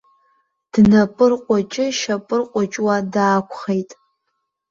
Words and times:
Днапырҟәыҷышьапырҟәыҷуа 0.73 2.95
даақәхеит. 3.13 3.91